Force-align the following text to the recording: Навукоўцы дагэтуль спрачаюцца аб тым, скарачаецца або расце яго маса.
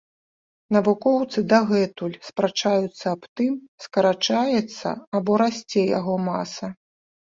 Навукоўцы 0.77 1.43
дагэтуль 1.53 2.17
спрачаюцца 2.31 3.05
аб 3.15 3.21
тым, 3.37 3.53
скарачаецца 3.87 4.89
або 5.17 5.31
расце 5.47 5.81
яго 5.99 6.23
маса. 6.31 6.77